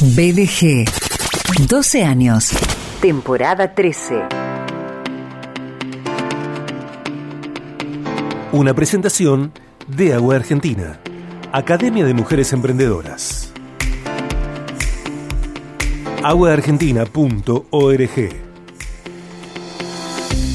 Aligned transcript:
BDG. 0.00 0.84
12 1.68 2.02
años. 2.02 2.50
Temporada 3.00 3.74
13. 3.74 4.22
Una 8.50 8.74
presentación 8.74 9.52
de 9.86 10.14
Agua 10.14 10.34
Argentina. 10.34 10.98
Academia 11.52 12.04
de 12.04 12.12
Mujeres 12.12 12.52
Emprendedoras. 12.52 13.52
aguaargentina.org 16.24 18.32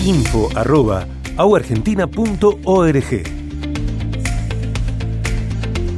Info 0.04 0.50
arroba 0.56 1.08
aguaargentina.org 1.38 3.39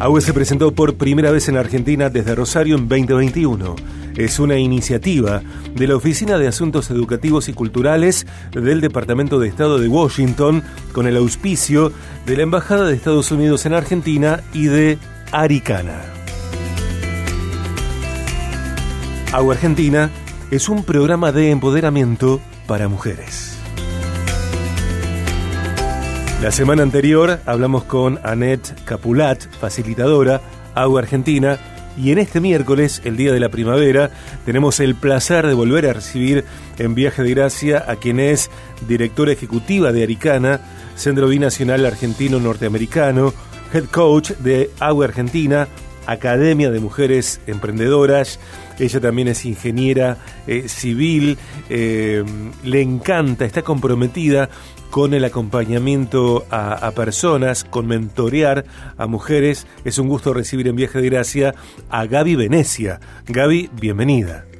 AUE 0.01 0.19
se 0.21 0.33
presentó 0.33 0.73
por 0.73 0.95
primera 0.95 1.29
vez 1.29 1.47
en 1.47 1.57
Argentina 1.57 2.09
desde 2.09 2.33
Rosario 2.33 2.75
en 2.75 2.87
2021. 2.87 3.75
Es 4.17 4.39
una 4.39 4.57
iniciativa 4.57 5.43
de 5.75 5.85
la 5.85 5.95
Oficina 5.95 6.39
de 6.39 6.47
Asuntos 6.47 6.89
Educativos 6.89 7.49
y 7.49 7.53
Culturales 7.53 8.25
del 8.51 8.81
Departamento 8.81 9.37
de 9.37 9.47
Estado 9.47 9.77
de 9.77 9.87
Washington 9.87 10.63
con 10.91 11.05
el 11.05 11.17
auspicio 11.17 11.93
de 12.25 12.35
la 12.35 12.41
Embajada 12.41 12.87
de 12.87 12.95
Estados 12.95 13.31
Unidos 13.31 13.67
en 13.67 13.75
Argentina 13.75 14.41
y 14.53 14.65
de 14.65 14.97
Aricana. 15.31 16.01
Agua 19.31 19.53
Argentina 19.53 20.09
es 20.49 20.67
un 20.67 20.83
programa 20.83 21.31
de 21.31 21.51
empoderamiento 21.51 22.41
para 22.65 22.87
mujeres. 22.87 23.50
La 26.41 26.49
semana 26.49 26.81
anterior 26.81 27.39
hablamos 27.45 27.83
con 27.83 28.19
Annette 28.23 28.73
Capulat, 28.83 29.43
facilitadora, 29.59 30.41
Agua 30.73 31.01
Argentina, 31.01 31.59
y 31.95 32.11
en 32.11 32.17
este 32.17 32.41
miércoles, 32.41 32.99
el 33.05 33.15
día 33.15 33.31
de 33.31 33.39
la 33.39 33.49
primavera, 33.49 34.09
tenemos 34.43 34.79
el 34.79 34.95
placer 34.95 35.45
de 35.45 35.53
volver 35.53 35.85
a 35.85 35.93
recibir 35.93 36.43
en 36.79 36.95
Viaje 36.95 37.21
de 37.21 37.29
Gracia 37.29 37.85
a 37.87 37.97
quien 37.97 38.19
es 38.19 38.49
directora 38.87 39.33
ejecutiva 39.33 39.91
de 39.91 40.01
Aricana, 40.01 40.61
Centro 40.95 41.27
Binacional 41.27 41.85
Argentino 41.85 42.39
Norteamericano, 42.39 43.35
head 43.71 43.85
coach 43.85 44.31
de 44.39 44.71
Agua 44.79 45.05
Argentina, 45.05 45.67
Academia 46.05 46.71
de 46.71 46.79
Mujeres 46.79 47.41
Emprendedoras. 47.47 48.39
Ella 48.79 48.99
también 48.99 49.27
es 49.27 49.45
ingeniera 49.45 50.17
eh, 50.47 50.67
civil, 50.67 51.37
eh, 51.69 52.23
le 52.63 52.81
encanta, 52.81 53.45
está 53.45 53.61
comprometida 53.61 54.49
con 54.89 55.13
el 55.13 55.23
acompañamiento 55.23 56.45
a, 56.51 56.91
personas, 56.91 57.63
con 57.63 57.87
mentorear 57.87 58.65
a 58.97 59.07
mujeres. 59.07 59.65
Es 59.85 59.97
un 59.97 60.07
gusto 60.07 60.33
recibir 60.33 60.67
en 60.67 60.75
Viaje 60.75 60.99
de 60.99 61.09
Gracia 61.09 61.55
a 61.89 62.05
Gaby 62.05 62.35
Venecia. 62.35 62.99
Gaby, 63.25 63.69
bienvenida. 63.73 64.50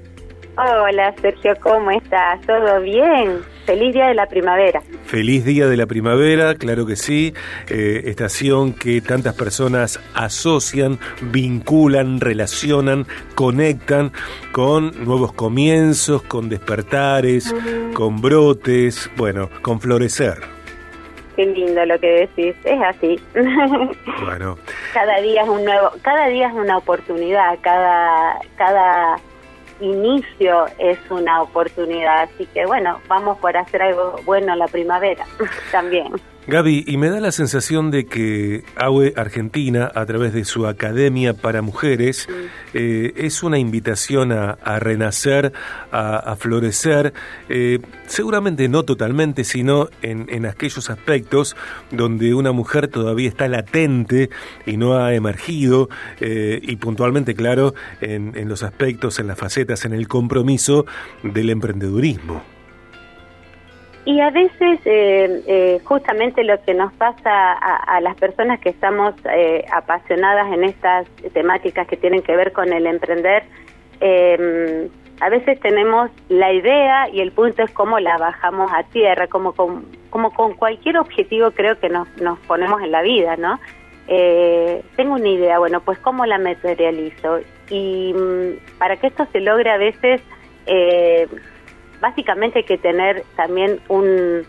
Hola 0.63 1.11
Sergio, 1.19 1.55
¿cómo 1.59 1.89
estás? 1.89 2.39
¿Todo 2.41 2.81
bien? 2.81 3.41
Feliz 3.65 3.95
día 3.95 4.09
de 4.09 4.13
la 4.13 4.27
primavera. 4.27 4.79
Feliz 5.05 5.43
día 5.43 5.65
de 5.65 5.75
la 5.75 5.87
primavera, 5.87 6.53
claro 6.53 6.85
que 6.85 6.95
sí. 6.95 7.33
Eh, 7.67 8.03
estación 8.05 8.73
que 8.73 9.01
tantas 9.01 9.33
personas 9.33 9.99
asocian, 10.13 10.99
vinculan, 11.19 12.21
relacionan, 12.21 13.07
conectan 13.33 14.11
con 14.51 15.03
nuevos 15.03 15.33
comienzos, 15.33 16.21
con 16.21 16.47
despertares, 16.47 17.55
con 17.95 18.21
brotes, 18.21 19.09
bueno, 19.17 19.49
con 19.63 19.81
florecer. 19.81 20.41
Qué 21.35 21.47
lindo 21.47 21.83
lo 21.87 21.99
que 21.99 22.27
decís, 22.27 22.55
es 22.65 22.81
así. 22.83 23.19
Bueno. 24.23 24.59
cada 24.93 25.21
día 25.21 25.41
es 25.41 25.49
un 25.49 25.65
nuevo, 25.65 25.89
cada 26.03 26.27
día 26.27 26.49
es 26.49 26.53
una 26.53 26.77
oportunidad, 26.77 27.57
cada 27.63 28.37
cada 28.57 29.17
inicio 29.81 30.65
es 30.77 30.97
una 31.09 31.41
oportunidad. 31.41 32.23
Así 32.23 32.45
que 32.47 32.65
bueno, 32.65 32.99
vamos 33.07 33.37
por 33.39 33.55
hacer 33.57 33.81
algo 33.81 34.15
bueno 34.25 34.55
la 34.55 34.67
primavera 34.67 35.25
también. 35.71 36.13
Gaby, 36.51 36.83
y 36.85 36.97
me 36.97 37.09
da 37.09 37.21
la 37.21 37.31
sensación 37.31 37.91
de 37.91 38.07
que 38.07 38.65
AUE 38.75 39.13
Argentina, 39.15 39.89
a 39.95 40.05
través 40.05 40.33
de 40.33 40.43
su 40.43 40.67
Academia 40.67 41.33
para 41.33 41.61
Mujeres, 41.61 42.27
eh, 42.73 43.13
es 43.15 43.41
una 43.41 43.57
invitación 43.57 44.33
a, 44.33 44.57
renacer, 44.79 45.53
a, 45.93 46.35
florecer, 46.35 47.13
eh, 47.47 47.79
seguramente 48.05 48.67
no 48.67 48.83
totalmente, 48.83 49.45
sino 49.45 49.87
en, 50.01 50.45
aquellos 50.45 50.89
aspectos 50.89 51.55
donde 51.89 52.33
una 52.33 52.51
mujer 52.51 52.89
todavía 52.89 53.29
está 53.29 53.47
latente 53.47 54.29
y 54.65 54.75
no 54.75 54.97
ha 54.97 55.13
emergido, 55.13 55.87
eh, 56.19 56.59
y 56.61 56.75
puntualmente, 56.75 57.33
claro, 57.33 57.75
en, 58.01 58.33
en 58.35 58.49
los 58.49 58.61
aspectos, 58.63 59.19
en 59.19 59.27
las 59.27 59.39
facetas, 59.39 59.85
en 59.85 59.93
el 59.93 60.09
compromiso 60.09 60.85
del 61.23 61.49
emprendedurismo. 61.49 62.43
Y 64.03 64.19
a 64.19 64.31
veces 64.31 64.79
eh, 64.85 65.43
eh, 65.45 65.79
justamente 65.83 66.43
lo 66.43 66.59
que 66.63 66.73
nos 66.73 66.91
pasa 66.93 67.53
a, 67.53 68.01
las 68.01 68.15
personas 68.15 68.59
que 68.59 68.69
estamos 68.69 69.13
eh, 69.31 69.63
apasionadas 69.71 70.51
en 70.51 70.63
estas 70.63 71.07
temáticas 71.33 71.87
que 71.87 71.97
tienen 71.97 72.23
que 72.23 72.35
ver 72.35 72.51
con 72.51 72.73
el 72.73 72.87
emprender, 72.87 73.43
em, 73.99 74.89
a 75.19 75.29
veces 75.29 75.59
tenemos 75.59 76.09
la 76.29 76.51
idea 76.51 77.09
y 77.09 77.21
el 77.21 77.31
punto 77.31 77.61
es 77.61 77.69
cómo 77.71 77.99
la 77.99 78.17
bajamos 78.17 78.71
a 78.73 78.81
tierra, 78.85 79.27
como 79.27 79.51
con, 79.51 79.85
como 80.09 80.31
con 80.31 80.55
cualquier 80.55 80.97
objetivo 80.97 81.51
creo 81.51 81.79
que 81.79 81.89
nos, 81.89 82.07
nos 82.19 82.39
ponemos 82.39 82.81
en 82.81 82.91
la 82.91 83.03
vida, 83.03 83.35
¿no? 83.37 83.59
tengo 84.97 85.13
una 85.13 85.29
idea, 85.29 85.57
bueno, 85.57 85.79
pues 85.79 85.97
cómo 85.99 86.25
la 86.25 86.37
materializo. 86.37 87.39
Y 87.69 88.13
mm, 88.13 88.77
para 88.77 88.97
que 88.97 89.07
esto 89.07 89.25
se 89.31 89.39
logre 89.39 89.71
a 89.71 89.77
veces 89.77 90.21
básicamente 92.01 92.59
hay 92.59 92.65
que 92.65 92.77
tener 92.77 93.23
también 93.35 93.79
un, 93.87 94.43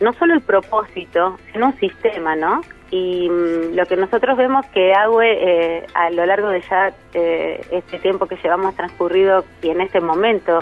no 0.00 0.12
solo 0.14 0.34
el 0.34 0.40
propósito, 0.40 1.38
sino 1.52 1.66
un 1.66 1.78
sistema, 1.78 2.34
¿no? 2.34 2.62
Y 2.90 3.28
mm, 3.28 3.74
lo 3.74 3.84
que 3.86 3.96
nosotros 3.96 4.36
vemos 4.36 4.64
que 4.66 4.94
AGUE 4.94 5.26
eh, 5.30 5.86
a 5.94 6.10
lo 6.10 6.24
largo 6.26 6.48
de 6.48 6.62
ya 6.62 6.92
eh, 7.14 7.60
este 7.70 7.98
tiempo 7.98 8.26
que 8.26 8.36
llevamos 8.36 8.74
transcurrido 8.74 9.44
y 9.62 9.70
en 9.70 9.80
este 9.80 10.00
momento 10.00 10.58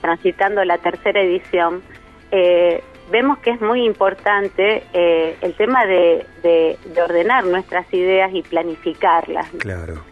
transitando 0.00 0.64
la 0.64 0.78
tercera 0.78 1.20
edición, 1.20 1.82
eh, 2.30 2.82
vemos 3.10 3.38
que 3.38 3.50
es 3.50 3.60
muy 3.60 3.84
importante 3.84 4.82
el 4.92 5.54
tema 5.54 5.86
de 5.86 6.76
ordenar 7.02 7.44
nuestras 7.46 7.92
ideas 7.92 8.30
y 8.32 8.42
planificarlas. 8.42 9.48
Claro. 9.58 10.02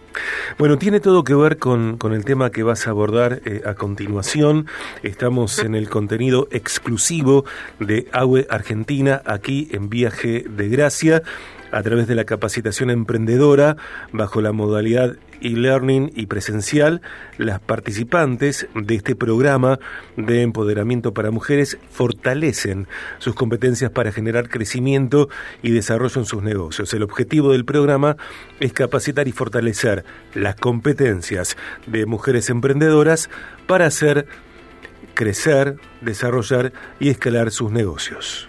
Bueno, 0.59 0.79
tiene 0.79 1.01
todo 1.01 1.25
que 1.25 1.35
ver 1.35 1.59
con, 1.59 1.99
con 1.99 2.13
el 2.13 2.25
tema 2.25 2.51
que 2.51 2.63
vas 2.63 2.87
a 2.87 2.91
abordar 2.91 3.43
eh, 3.45 3.63
a 3.67 3.75
continuación. 3.75 4.67
Estamos 5.03 5.59
en 5.59 5.75
el 5.75 5.89
contenido 5.89 6.49
exclusivo 6.51 7.45
de 7.79 8.09
AUE 8.13 8.47
Argentina, 8.49 9.23
aquí 9.25 9.69
en 9.73 9.89
Viaje 9.89 10.45
de 10.49 10.69
Gracia 10.69 11.23
a 11.73 11.83
través 11.83 12.07
de 12.07 12.15
la 12.15 12.25
capacitación 12.25 12.91
emprendedora 12.91 13.77
bajo 14.13 14.41
la 14.41 14.53
modalidad 14.53 15.17
e-learning 15.41 16.13
y 16.15 16.27
presencial, 16.27 17.03
las 17.39 17.61
participantes 17.61 18.69
de 18.75 18.95
este 18.95 19.15
programa 19.15 19.79
de 20.17 20.43
empoderamiento 20.43 21.13
para 21.13 21.31
mujeres 21.31 21.79
fortalecen 21.91 22.87
sus 23.19 23.35
competencias 23.35 23.91
para 23.91 24.13
generar 24.13 24.49
crecimiento 24.49 25.29
y 25.63 25.71
desarrollo 25.71 26.21
en 26.21 26.27
sus 26.27 26.43
negocios. 26.43 26.93
El 26.95 27.03
objetivo 27.03 27.53
del 27.53 27.65
programa 27.65 28.17
es 28.61 28.73
capacitar 28.73 29.29
y 29.29 29.33
fortalecer 29.33 30.05
las 30.35 30.57
competencias 30.57 31.57
de 31.87 32.07
mujeres 32.07 32.51
emprendedoras 32.51 33.29
para 33.67 33.87
hacer 33.87 34.27
crecer, 35.15 35.77
desarrollar 36.01 36.73
y 37.01 37.09
escalar 37.09 37.51
sus 37.51 37.71
negocios. 37.71 38.49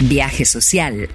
Viaje 0.00 0.44
social. 0.44 1.08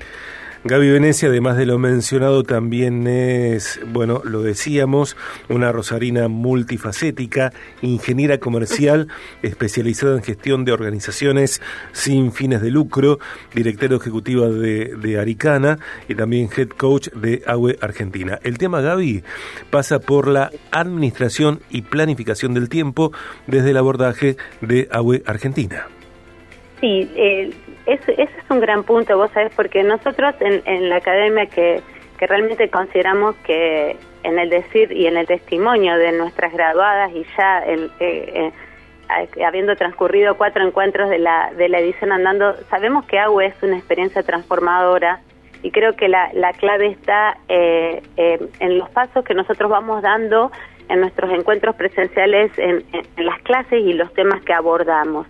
Gaby 0.67 0.89
Venecia, 0.89 1.29
además 1.29 1.57
de 1.57 1.67
lo 1.67 1.77
mencionado, 1.77 2.41
también 2.41 3.05
es, 3.05 3.79
bueno, 3.85 4.23
lo 4.23 4.41
decíamos, 4.41 5.15
una 5.47 5.71
rosarina 5.71 6.27
multifacética, 6.27 7.53
ingeniera 7.83 8.39
comercial, 8.39 9.07
especializada 9.43 10.15
en 10.15 10.23
gestión 10.23 10.65
de 10.65 10.71
organizaciones 10.71 11.61
sin 11.91 12.31
fines 12.31 12.63
de 12.63 12.71
lucro, 12.71 13.19
directora 13.53 13.97
ejecutiva 13.97 14.49
de, 14.49 15.19
Aricana 15.19 15.77
y 16.09 16.15
también 16.15 16.49
head 16.57 16.69
coach 16.69 17.09
de 17.09 17.43
AWE 17.45 17.77
Argentina. 17.79 18.39
El 18.41 18.57
tema, 18.57 18.81
Gaby, 18.81 19.21
pasa 19.69 19.99
por 19.99 20.27
la 20.27 20.49
administración 20.71 21.59
y 21.69 21.83
planificación 21.83 22.55
del 22.55 22.69
tiempo 22.69 23.11
desde 23.45 23.69
el 23.69 23.77
abordaje 23.77 24.35
de 24.61 24.87
AWE 24.91 25.21
Argentina. 25.27 25.85
Sí, 26.81 27.07
eh, 27.15 27.51
ese 27.85 28.21
es 28.21 28.29
un 28.49 28.59
gran 28.59 28.83
punto, 28.83 29.17
vos 29.17 29.31
sabés, 29.31 29.53
porque 29.55 29.83
nosotros 29.83 30.35
en, 30.39 30.89
la 30.89 30.97
academia 30.97 31.45
que, 31.45 31.81
que 32.17 32.27
realmente 32.27 32.69
consideramos 32.69 33.35
que 33.37 33.97
en 34.23 34.39
el 34.39 34.49
decir 34.49 34.91
y 34.91 35.05
en 35.07 35.17
el 35.17 35.27
testimonio 35.27 35.97
de 35.97 36.11
nuestras 36.13 36.51
graduadas 36.53 37.11
y 37.13 37.25
ya 37.37 37.59
el, 37.59 37.91
eh, 37.99 38.51
eh, 39.07 39.43
habiendo 39.45 39.75
transcurrido 39.75 40.35
cuatro 40.35 40.65
encuentros 40.65 41.09
de 41.09 41.19
la, 41.19 41.51
de 41.55 41.69
la 41.69 41.79
edición 41.79 42.11
andando, 42.11 42.55
sabemos 42.69 43.05
que 43.05 43.19
AUE 43.19 43.47
es 43.47 43.63
una 43.63 43.77
experiencia 43.77 44.23
transformadora 44.23 45.21
y 45.61 45.71
creo 45.71 45.95
que 45.95 46.07
la, 46.07 46.31
la 46.33 46.53
clave 46.53 46.87
está 46.87 47.37
eh, 47.47 48.01
en 48.17 48.77
los 48.77 48.89
pasos 48.89 49.23
que 49.23 49.33
nosotros 49.33 49.69
vamos 49.69 50.01
dando 50.01 50.51
en 50.89 50.99
nuestros 51.01 51.31
encuentros 51.31 51.75
presenciales 51.75 52.51
en, 52.57 52.83
las 53.17 53.41
clases 53.41 53.81
y 53.81 53.93
los 53.93 54.13
temas 54.13 54.41
que 54.43 54.53
abordamos. 54.53 55.27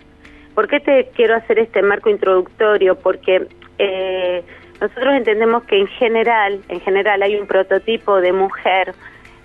¿Por 0.56 0.68
qué 0.68 0.80
te 0.80 1.10
quiero 1.14 1.36
hacer 1.36 1.58
este 1.58 1.82
marco 1.82 2.08
introductorio? 2.08 2.94
Porque 2.94 3.46
eh, 3.78 4.42
nosotros 4.80 5.14
entendemos 5.14 5.64
que 5.64 5.78
en 5.78 5.86
general, 5.86 6.62
en 6.70 6.80
general 6.80 7.22
hay 7.22 7.36
un 7.36 7.46
prototipo 7.46 8.22
de 8.22 8.32
mujer 8.32 8.94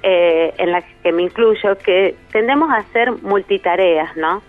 eh, 0.04 0.54
en 0.58 0.72
la 0.72 0.82
que 1.04 1.12
me 1.12 1.24
incluyo 1.24 1.78
que 1.80 2.16
tendemos 2.32 2.72
a 2.72 2.78
hacer 2.78 3.12
multitareas, 3.24 4.16
¿no? 4.16 4.42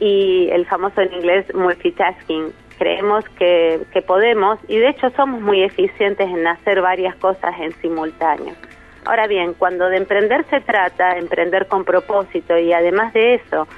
Y 0.00 0.48
el 0.50 0.66
famoso 0.66 1.02
en 1.02 1.12
inglés 1.12 1.46
multitasking. 1.54 2.52
Creemos 2.78 3.24
que, 3.38 3.82
que 3.92 4.02
podemos 4.02 4.58
y 4.66 4.78
de 4.78 4.88
hecho 4.88 5.08
somos 5.10 5.40
muy 5.40 5.62
eficientes 5.62 6.28
en 6.28 6.44
hacer 6.48 6.82
varias 6.82 7.14
cosas 7.14 7.54
en 7.60 7.72
simultáneo. 7.74 8.54
Ahora 9.04 9.28
bien, 9.28 9.54
cuando 9.54 9.88
de 9.88 9.98
emprender 9.98 10.44
se 10.50 10.60
trata, 10.62 11.16
emprender 11.16 11.68
con 11.68 11.84
propósito 11.84 12.58
y 12.58 12.72
además 12.72 13.12
de 13.12 13.34
eso, 13.34 13.68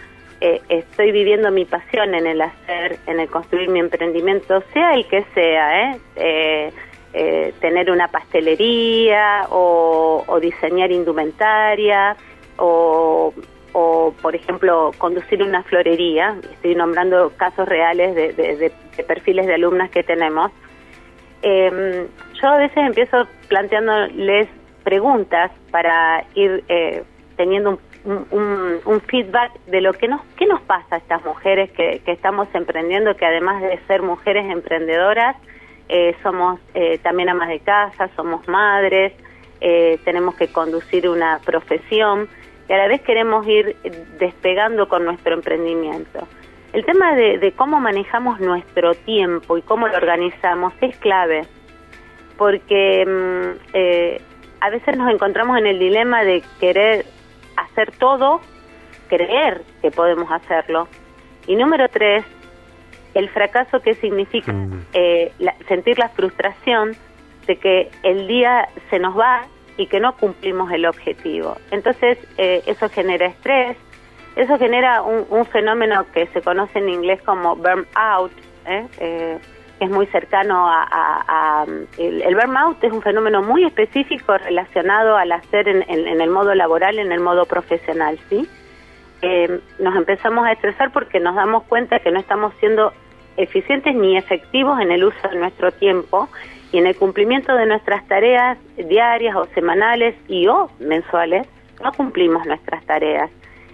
eh, 0.46 0.61
estoy 0.69 1.11
viviendo 1.11 1.50
mi 1.50 1.64
pasión 1.64 2.14
en 2.14 2.26
el 2.26 2.41
hacer, 2.43 2.99
en 3.06 3.20
el 3.20 3.29
construir 3.29 3.70
mi 3.70 3.81
emprendimiento, 3.81 4.62
sea 4.73 4.93
el 4.94 5.06
que 5.06 5.25
sea, 5.35 5.82
¿eh? 5.82 6.00
eh, 6.17 6.73
eh 7.14 7.55
tener 7.61 7.91
una 7.91 8.08
pastelería 8.08 9.46
o, 9.50 10.38
diseñar 10.43 10.91
indumentaria 10.91 12.17
o, 12.58 13.32
por 14.20 14.35
ejemplo, 14.35 14.91
conducir 14.99 15.43
una 15.43 15.62
florería. 15.62 16.37
Estoy 16.52 16.75
nombrando 16.75 17.32
casos 17.37 17.67
reales 17.67 18.14
de, 18.14 18.32
de 18.35 19.05
perfiles 19.05 19.46
de 19.46 19.55
alumnas 19.55 19.91
que 19.91 20.02
tenemos. 20.02 20.50
Em, 21.46 22.06
yo 22.41 22.49
a 22.49 22.56
veces 22.56 22.79
empiezo 22.79 23.26
planteándoles 23.49 24.49
preguntas 24.82 25.50
para 25.70 26.25
ir 26.35 26.64
eh, 26.69 27.02
teniendo 27.37 27.70
un, 27.70 27.79
un, 28.05 29.01
feedback 29.06 29.53
de 29.67 29.81
lo 29.81 29.93
que 29.93 30.09
nos, 30.09 30.21
qué 30.37 30.47
nos 30.47 30.61
pasa 30.62 30.97
a 30.97 30.99
estas 30.99 31.25
mujeres 31.25 31.71
que, 31.73 32.03
estamos 32.06 32.49
emprendiendo, 32.55 33.17
que 33.17 33.25
además 33.25 33.62
de 33.62 33.79
ser 33.87 34.03
mujeres 34.03 34.51
emprendedoras, 34.51 35.37
eh, 35.89 36.15
somos 36.23 36.61
eh, 36.75 36.99
también 36.99 37.29
amas 37.29 37.49
de 37.49 37.61
casa, 37.61 38.09
somos 38.17 38.47
madres, 38.49 39.12
tenemos 40.05 40.35
que 40.35 40.49
conducir 40.49 41.09
una 41.09 41.39
profesión 41.39 42.29
y 42.69 42.73
a 42.75 42.77
la 42.77 42.87
vez 42.87 43.01
queremos 43.01 43.47
ir 43.47 43.75
despegando 44.19 44.89
con 44.91 45.06
nuestro 45.06 45.33
emprendimiento. 45.33 46.29
El 46.75 46.85
tema 46.85 47.15
de, 47.15 47.39
de 47.39 47.53
cómo 47.53 47.81
manejamos 47.81 48.41
nuestro 48.41 48.95
tiempo 48.95 49.56
y 49.56 49.62
cómo 49.62 49.89
lo 49.89 49.97
organizamos 49.97 50.75
es 50.83 50.95
clave, 50.99 51.47
porque 52.37 53.06
mm, 53.06 54.65
a 54.65 54.71
veces 54.71 54.99
nos 54.99 55.11
encontramos 55.11 55.56
en 55.59 55.67
el 55.67 55.79
dilema 55.79 56.25
de 56.25 56.43
querer 56.61 57.06
hacer 57.56 57.93
todo, 57.93 58.41
creer 59.09 59.62
que 59.83 59.91
podemos 59.91 60.31
hacerlo. 60.31 60.89
Y 61.47 61.56
número 61.56 61.89
tres, 61.89 62.25
el 63.15 63.29
fracaso 63.29 63.81
que 63.81 63.95
significa 63.95 64.53
mm. 64.53 64.87
eh, 64.93 65.33
sentir 65.69 65.99
la 65.99 66.09
frustración 66.09 66.97
de 67.47 67.56
que 67.56 67.91
el 68.03 68.27
día 68.27 68.69
se 68.91 68.99
nos 68.99 69.19
va 69.19 69.47
y 69.77 69.87
que 69.87 70.01
no 70.01 70.17
cumplimos 70.17 70.71
el 70.73 70.87
objetivo. 70.87 71.56
Entonces, 71.71 72.19
eh, 72.39 72.62
eso 72.67 72.89
genera 72.89 73.27
estrés, 73.27 73.77
eso 74.37 74.59
genera 74.59 75.03
un, 75.03 75.47
fenómeno 75.47 76.06
que 76.12 76.27
se 76.29 76.41
conoce 76.41 76.79
en 76.79 76.89
inglés 76.89 77.21
como 77.23 77.55
burnout, 77.56 78.33
¿eh? 78.67 79.39
Es 79.84 79.90
muy 79.90 80.06
cercano 80.06 80.66
a, 80.69 81.64
el, 81.98 82.34
burnout 82.34 82.82
es 82.82 82.92
un 82.92 83.02
fenómeno 83.02 83.42
muy 83.42 83.64
específico 83.64 84.36
relacionado 84.36 85.16
al 85.16 85.32
hacer 85.32 85.69
en, 85.69 86.20
el 86.20 86.31
modo 86.31 86.54
laboral, 86.54 86.98
en 86.98 87.12
el 87.12 87.20
modo 87.20 87.46
profesional, 87.46 88.19
¿sí? 88.28 88.48
Eh, 89.22 89.60
nos 89.78 89.96
empezamos 89.96 90.46
a 90.46 90.52
estresar 90.52 90.92
porque 90.92 91.20
nos 91.20 91.34
damos 91.34 91.62
cuenta 91.64 91.98
que 92.00 92.10
no 92.10 92.20
estamos 92.20 92.52
siendo 92.60 92.92
eficientes 93.36 93.94
ni 93.94 94.16
efectivos 94.16 94.81
en 94.81 94.90
el 94.90 95.04
uso 95.04 95.28
de 95.28 95.36
nuestro 95.36 95.72
tiempo 95.72 96.28
y 96.72 96.78
en 96.78 96.86
el 96.86 96.96
cumplimiento 96.96 97.54
de 97.54 97.66
nuestras 97.66 98.06
tareas 98.06 98.58
diarias 98.76 99.34
o 99.36 99.46
semanales 99.54 100.14
y 100.28 100.46
o 100.46 100.70
mensuales, 100.78 101.46
no 101.82 101.92
cumplimos 101.92 102.46
nuestras 102.46 102.84
tareas. 102.84 103.31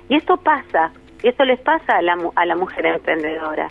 Y 0.09 0.17
esto 0.17 0.37
pasa, 0.37 0.93
y 1.23 1.29
esto 1.29 1.45
les 1.45 1.61
pasa 1.61 1.99
a 1.99 2.03
la, 2.03 2.17
a 2.35 2.47
la 2.47 2.57
mujer 2.57 2.87
emprendedora. 2.87 3.69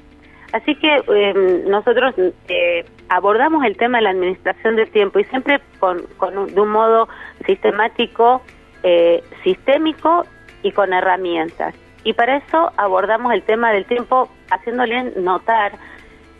Así 0.51 0.75
que 0.75 0.95
em, 1.07 1.69
nosotros 1.69 2.15
eh, 2.47 2.85
abordamos 3.09 3.63
el 3.65 3.77
tema 3.77 3.99
de 3.99 4.05
la 4.05 4.09
administración 4.11 4.75
del 4.75 4.89
tiempo 4.89 5.19
y 5.19 5.23
siempre 5.25 5.61
con, 5.79 6.01
un, 6.19 6.53
de 6.53 6.59
un 6.59 6.69
modo 6.69 7.07
sistemático, 7.45 8.41
eh, 8.83 9.23
sistémico 9.43 10.25
y 10.63 10.71
con 10.71 10.91
herramientas. 10.93 11.75
Y 12.03 12.13
para 12.13 12.37
eso 12.37 12.71
abordamos 12.77 13.33
el 13.33 13.43
tema 13.43 13.71
del 13.71 13.85
tiempo 13.85 14.29
haciéndole 14.49 15.11
notar 15.17 15.73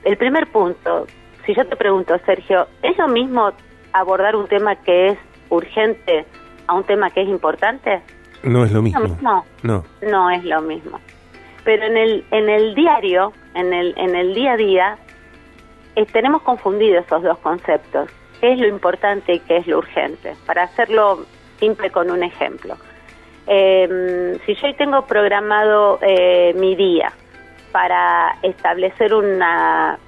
el 0.04 0.18
primer 0.18 0.48
punto. 0.48 1.06
Si 1.46 1.54
yo 1.54 1.66
te 1.68 1.76
pregunto, 1.76 2.18
Sergio, 2.26 2.68
¿es 2.82 2.98
lo 2.98 3.08
mismo 3.08 3.52
abordar 3.94 4.36
un 4.36 4.48
tema 4.48 4.76
que 4.76 5.10
es 5.10 5.18
urgente 5.50 6.26
a 6.68 6.74
un 6.74 6.84
tema 6.84 7.12
que 7.12 7.22
es 7.22 7.28
importante? 7.28 8.02
No 8.42 8.64
es 8.64 8.72
lo 8.72 8.82
mismo. 8.82 9.18
No, 9.22 9.46
no, 9.62 9.84
no 10.02 10.30
es 10.32 10.44
lo 10.46 10.62
mismo 10.62 11.00
pero 11.70 11.86
en 11.86 11.98
el 11.98 12.26
en 12.32 12.50
el 12.50 12.74
diario, 12.74 13.32
en 13.54 13.74
el 13.74 13.94
en 13.96 14.16
el 14.16 14.34
día 14.34 14.54
a 14.54 14.58
día 14.58 14.98
eh, 15.96 16.04
tenemos 16.08 16.42
confundidos 16.42 17.06
esos 17.06 17.22
dos 17.22 17.38
conceptos. 17.38 18.10
¿Qué 18.42 18.54
es 18.54 18.60
lo 18.60 18.68
importante 18.68 19.34
y 19.34 19.40
qué 19.42 19.58
es 19.58 19.68
lo 19.68 19.78
urgente? 19.78 20.34
Para 20.48 20.64
hacerlo 20.64 21.28
simple 21.60 21.92
con 21.92 22.10
un 22.10 22.24
ejemplo. 22.24 22.76
Em, 23.46 24.40
si 24.48 24.56
yo 24.56 24.76
tengo 24.78 25.06
programado 25.06 26.00
eh, 26.02 26.56
mi 26.58 26.76
día 26.76 27.14
para 27.72 28.36
establecer 28.42 29.14
una, 29.14 30.00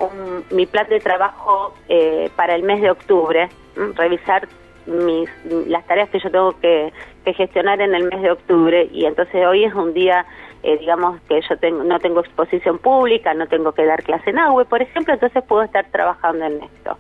mi 0.49 0.65
plan 0.65 0.89
de 0.89 0.99
trabajo 0.99 1.75
eh, 1.89 2.31
para 2.35 2.55
el 2.55 2.63
mes 2.63 2.81
de 2.81 2.89
octubre, 2.89 3.49
revisar 3.93 4.47
mis, 4.87 5.29
las 5.67 5.85
tareas 5.85 6.09
que 6.09 6.17
yo 6.17 6.31
tengo 6.31 6.59
que, 6.59 6.91
que 7.23 7.33
gestionar 7.33 7.81
en 7.81 7.93
el 7.93 8.03
mes 8.05 8.21
de 8.21 8.31
octubre 8.31 8.89
y 8.91 9.05
entonces 9.05 9.45
hoy 9.45 9.63
es 9.63 9.73
un 9.73 9.93
día 9.93 10.25
eh, 10.63 10.77
digamos 10.77 11.19
que 11.27 11.41
yo 11.41 11.57
tengo, 11.57 11.83
no 11.83 11.99
tengo 11.99 12.19
exposición 12.19 12.77
pública, 12.77 13.33
no 13.33 13.47
tengo 13.47 13.71
que 13.71 13.83
dar 13.83 14.03
clase 14.03 14.29
en 14.29 14.37
agua, 14.37 14.63
por 14.65 14.81
ejemplo, 14.81 15.13
entonces 15.13 15.43
puedo 15.43 15.63
estar 15.63 15.85
trabajando 15.89 16.45
en 16.45 16.61
esto. 16.61 16.97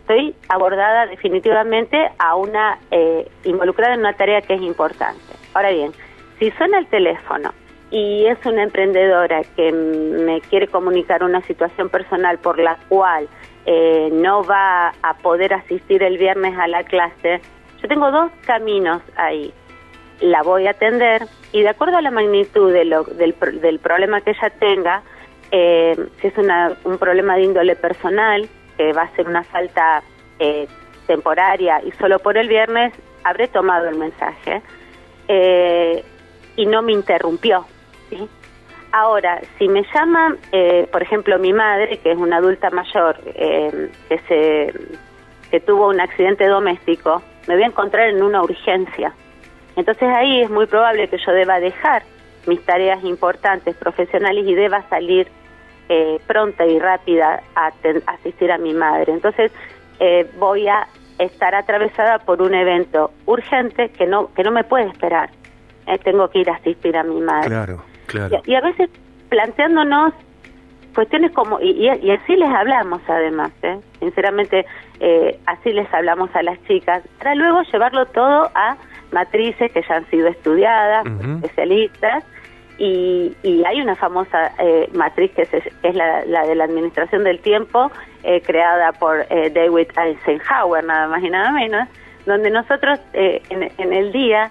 Estoy 0.00 0.34
abordada 0.48 1.06
definitivamente 1.06 2.10
a 2.18 2.34
una, 2.36 2.78
eh, 2.90 3.28
involucrada 3.44 3.94
en 3.94 4.00
una 4.00 4.14
tarea 4.14 4.40
que 4.40 4.54
es 4.54 4.62
importante. 4.62 5.20
Ahora 5.52 5.70
bien, 5.70 5.92
si 6.38 6.50
suena 6.52 6.78
el 6.78 6.86
teléfono 6.86 7.52
y 7.90 8.26
es 8.26 8.38
una 8.46 8.62
emprendedora 8.62 9.42
que 9.54 9.70
me 9.70 10.40
quiere 10.40 10.68
comunicar 10.68 11.22
una 11.22 11.42
situación 11.42 11.90
personal 11.90 12.38
por 12.38 12.58
la 12.58 12.76
cual 12.88 13.28
eh, 13.66 14.08
no 14.12 14.44
va 14.44 14.92
a 15.02 15.14
poder 15.22 15.52
asistir 15.54 16.02
el 16.02 16.18
viernes 16.18 16.58
a 16.58 16.68
la 16.68 16.84
clase, 16.84 17.40
yo 17.84 17.88
tengo 17.88 18.10
dos 18.10 18.30
caminos 18.46 19.02
ahí. 19.14 19.52
La 20.20 20.42
voy 20.42 20.66
a 20.66 20.70
atender, 20.70 21.26
y 21.52 21.60
de 21.60 21.68
acuerdo 21.68 21.98
a 21.98 22.00
la 22.00 22.10
magnitud 22.10 22.72
de 22.72 22.84
del, 23.16 23.78
problema 23.78 24.22
que 24.22 24.30
ella 24.30 24.50
tenga, 24.58 25.02
eh, 25.50 25.94
si 26.18 26.28
es 26.28 26.38
una, 26.38 26.72
un 26.84 26.96
problema 26.96 27.36
de 27.36 27.42
índole 27.42 27.76
personal, 27.76 28.48
que 28.78 28.94
va 28.94 29.02
a 29.02 29.10
ser 29.16 29.28
una 29.28 29.44
falta 29.44 30.02
eh, 30.38 30.66
temporaria 31.06 31.82
y 31.84 31.92
solo 31.92 32.20
por 32.20 32.38
el 32.38 32.48
viernes, 32.48 32.94
habré 33.22 33.48
tomado 33.48 33.86
el 33.86 33.98
mensaje 33.98 34.62
eh, 35.28 36.02
y 36.56 36.64
no 36.64 36.80
me 36.80 36.92
interrumpió. 36.92 37.66
Ahora, 38.92 39.42
si 39.58 39.68
me 39.68 39.84
llama, 39.92 40.36
por 40.90 41.02
ejemplo, 41.02 41.38
mi 41.38 41.52
madre, 41.52 41.98
que 41.98 42.12
es 42.12 42.16
una 42.16 42.36
adulta 42.36 42.70
mayor, 42.70 43.16
que, 43.20 44.20
se, 44.28 44.72
que 45.50 45.60
tuvo 45.60 45.88
un 45.88 46.00
accidente 46.00 46.46
doméstico, 46.46 47.20
me 47.46 47.54
voy 47.54 47.64
a 47.64 47.66
encontrar 47.66 48.08
en 48.08 48.22
una 48.22 48.42
urgencia 48.42 49.12
entonces 49.76 50.08
ahí 50.08 50.40
es 50.40 50.50
muy 50.50 50.66
probable 50.66 51.08
que 51.08 51.18
yo 51.18 51.32
deba 51.32 51.60
dejar 51.60 52.02
mis 52.46 52.64
tareas 52.64 53.02
importantes 53.04 53.74
profesionales 53.76 54.44
y 54.46 54.54
deba 54.54 54.86
salir 54.88 55.28
eh, 55.88 56.20
pronta 56.26 56.66
y 56.66 56.78
rápida 56.78 57.42
a, 57.54 57.72
asistir 58.06 58.52
a 58.52 58.58
mi 58.58 58.74
madre. 58.74 59.12
Entonces 59.12 59.52
eh, 59.98 60.30
voy 60.38 60.68
a 60.68 60.86
estar 61.18 61.54
atravesada 61.54 62.18
por 62.18 62.42
un 62.42 62.54
evento 62.54 63.12
urgente 63.26 63.90
que 63.90 64.06
no 64.06 64.32
que 64.34 64.42
no 64.42 64.50
me 64.50 64.64
puede 64.64 64.86
esperar. 64.86 65.30
Eh, 65.86 65.98
tengo 65.98 66.28
que 66.28 66.40
ir 66.40 66.50
a 66.50 66.54
asistir 66.54 66.96
a 66.96 67.02
mi 67.02 67.20
madre. 67.20 67.48
Claro, 67.48 67.82
claro. 68.06 68.42
Y, 68.44 68.54
a 68.54 68.60
veces 68.60 68.90
planteándonos 69.28 70.14
cuestiones 70.94 71.32
como 71.32 71.60
y, 71.60 71.88
y, 71.88 72.10
así 72.10 72.36
les 72.36 72.48
hablamos 72.48 73.02
además, 73.08 73.50
sinceramente 73.98 74.64
así 75.46 75.72
les 75.72 75.92
hablamos 75.92 76.34
a 76.34 76.42
las 76.42 76.62
chicas 76.66 77.02
para 77.18 77.34
luego 77.34 77.62
llevarlo 77.62 78.06
todo 78.06 78.50
a 78.54 78.76
matrices 79.12 79.70
que 79.72 79.82
ya 79.88 79.96
han 79.96 80.10
sido 80.10 80.28
estudiadas, 80.28 81.06
especialistas, 81.42 82.24
y, 82.78 83.34
hay 83.66 83.80
una 83.80 83.94
famosa 83.94 84.52
eh, 84.58 84.88
matriz 84.94 85.30
que, 85.32 85.42
es 85.42 85.94
la, 85.94 86.24
de 86.24 86.54
la 86.54 86.64
administración 86.64 87.24
del 87.24 87.38
tiempo, 87.40 87.90
eh, 88.24 88.40
creada 88.40 88.92
por 88.92 89.26
eh, 89.30 89.50
David 89.50 89.88
Eisenhower, 89.96 90.84
nada 90.84 91.08
más 91.08 91.22
y 91.22 91.30
nada 91.30 91.52
menos, 91.52 91.88
donde 92.26 92.50
nosotros 92.50 92.98
en, 93.12 93.92
el 93.92 94.12
día 94.12 94.50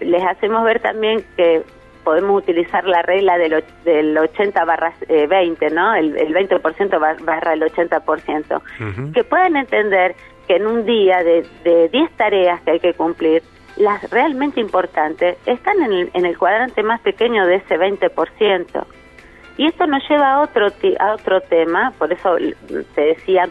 les 0.00 0.24
hacemos 0.24 0.64
ver 0.64 0.80
también 0.80 1.24
que 1.36 1.62
podemos 2.04 2.42
utilizar 2.42 2.84
la 2.84 3.02
regla 3.02 3.38
del, 3.38 3.64
del 3.84 4.16
80 4.16 4.64
barra 4.64 4.92
20, 5.08 5.70
¿no? 5.70 5.94
El, 5.94 6.16
el 6.16 6.34
20% 6.34 7.20
barra 7.24 7.52
el 7.52 7.62
80%. 7.62 9.12
Que 9.12 9.24
puedan 9.24 9.56
entender 9.56 10.14
que 10.46 10.56
en 10.56 10.66
un 10.66 10.86
día 10.86 11.22
de, 11.22 11.46
de 11.64 11.88
10 11.88 12.10
tareas 12.12 12.60
que 12.62 12.70
hay 12.72 12.80
que 12.80 12.94
cumplir, 12.94 13.42
las 13.76 14.10
realmente 14.10 14.60
importantes 14.60 15.36
están 15.46 15.80
en 15.82 15.92
el, 15.92 16.10
en 16.14 16.26
el 16.26 16.36
cuadrante 16.36 16.82
más 16.82 17.00
pequeño 17.00 17.46
de 17.46 17.56
ese 17.56 17.78
20%. 17.78 18.84
Y 19.56 19.66
esto 19.66 19.86
nos 19.86 20.08
lleva 20.08 20.34
a 20.34 20.40
otro, 20.40 20.68
a 21.00 21.14
otro 21.14 21.40
tema, 21.42 21.92
por 21.98 22.12
eso 22.12 22.36
te 22.94 23.00
decía, 23.00 23.48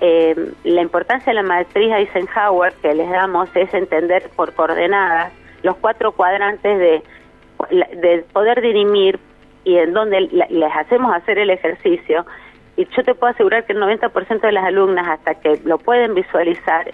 eh, 0.00 0.34
la 0.64 0.80
importancia 0.80 1.26
de 1.30 1.34
la 1.34 1.42
maestría 1.42 1.98
Eisenhower 1.98 2.72
que 2.80 2.94
les 2.94 3.10
damos 3.10 3.48
es 3.54 3.72
entender 3.74 4.30
por 4.34 4.54
coordenadas 4.54 5.32
los 5.62 5.76
cuatro 5.76 6.12
cuadrantes 6.12 6.78
de, 6.78 7.02
de 7.70 8.24
poder 8.32 8.60
dirimir 8.60 9.18
y 9.64 9.76
en 9.76 9.92
donde 9.92 10.20
les 10.20 10.72
hacemos 10.74 11.14
hacer 11.14 11.38
el 11.38 11.50
ejercicio. 11.50 12.24
Y 12.76 12.86
yo 12.96 13.02
te 13.04 13.14
puedo 13.14 13.32
asegurar 13.32 13.66
que 13.66 13.72
el 13.72 13.80
90% 13.80 14.40
de 14.40 14.52
las 14.52 14.64
alumnas, 14.64 15.06
hasta 15.08 15.34
que 15.34 15.60
lo 15.64 15.78
pueden 15.78 16.14
visualizar 16.14 16.92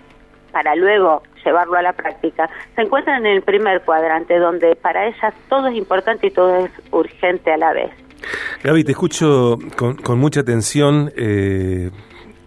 para 0.52 0.75
luego 0.75 1.23
llevarlo 1.45 1.76
a 1.76 1.83
la 1.83 1.92
práctica, 1.92 2.49
se 2.75 2.83
encuentran 2.83 3.25
en 3.26 3.37
el 3.37 3.42
primer 3.42 3.83
cuadrante, 3.83 4.38
donde 4.38 4.75
para 4.75 5.06
ellas 5.06 5.35
todo 5.49 5.68
es 5.68 5.76
importante 5.76 6.28
y 6.28 6.30
todo 6.30 6.64
es 6.64 6.71
urgente 6.90 7.52
a 7.52 7.56
la 7.56 7.73
vez. 7.73 7.90
Gaby, 8.64 8.85
te 8.85 8.92
escucho 8.92 9.59
con, 9.76 9.97
con 9.97 10.18
mucha 10.18 10.40
atención. 10.40 11.12
Eh, 11.16 11.90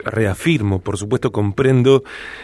reafirmo, 0.04 0.80
por 0.80 0.98
supuesto 0.98 1.32
comprendo 1.32 2.04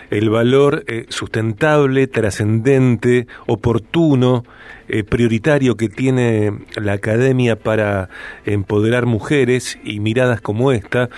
el 0.10 0.30
valor 0.30 0.84
eh, 0.88 1.06
sustentable, 1.10 2.08
trascendente, 2.08 3.28
oportuno, 3.48 4.44
eh, 4.88 5.04
prioritario 5.04 5.76
que 5.76 5.90
tiene 5.90 6.60
la 6.76 6.94
academia 6.94 7.58
para 7.58 8.10
empoderar 8.46 9.06
mujeres 9.06 9.80
y 9.84 10.00
miradas 10.00 10.42
como 10.42 10.72
esta, 10.72 11.10